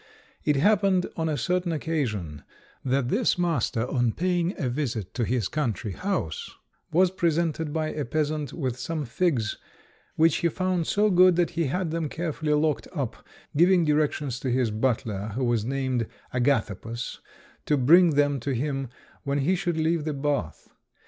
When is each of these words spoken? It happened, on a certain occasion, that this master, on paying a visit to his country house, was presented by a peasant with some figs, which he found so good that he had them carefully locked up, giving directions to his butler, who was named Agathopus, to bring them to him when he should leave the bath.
It 0.43 0.55
happened, 0.55 1.05
on 1.15 1.29
a 1.29 1.37
certain 1.37 1.71
occasion, 1.71 2.41
that 2.83 3.09
this 3.09 3.37
master, 3.37 3.85
on 3.85 4.13
paying 4.13 4.55
a 4.59 4.67
visit 4.67 5.13
to 5.13 5.23
his 5.25 5.47
country 5.47 5.91
house, 5.91 6.55
was 6.91 7.11
presented 7.11 7.71
by 7.71 7.89
a 7.89 8.03
peasant 8.03 8.51
with 8.51 8.79
some 8.79 9.05
figs, 9.05 9.59
which 10.15 10.37
he 10.37 10.49
found 10.49 10.87
so 10.87 11.11
good 11.11 11.35
that 11.35 11.51
he 11.51 11.65
had 11.65 11.91
them 11.91 12.09
carefully 12.09 12.53
locked 12.55 12.87
up, 12.95 13.23
giving 13.55 13.85
directions 13.85 14.39
to 14.39 14.49
his 14.49 14.71
butler, 14.71 15.33
who 15.35 15.43
was 15.43 15.65
named 15.65 16.07
Agathopus, 16.33 17.19
to 17.67 17.77
bring 17.77 18.15
them 18.15 18.39
to 18.39 18.55
him 18.55 18.89
when 19.21 19.37
he 19.37 19.53
should 19.53 19.77
leave 19.77 20.05
the 20.05 20.13
bath. 20.15 20.67